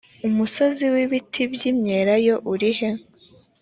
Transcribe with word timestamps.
umusozi 0.27 0.83
w 0.93 0.95
ibiti 1.05 1.41
by 1.53 1.61
imyelayo 1.71 2.35
urihe 2.51 2.89